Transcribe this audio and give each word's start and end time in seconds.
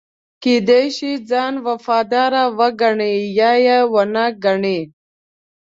کېدای 0.43 0.85
شي 0.97 1.11
ځان 1.29 1.53
وفادار 1.65 2.33
وګڼي 2.57 3.15
یا 3.39 3.51
یې 3.65 3.77
ونه 3.93 4.25
ګڼي. 4.43 4.79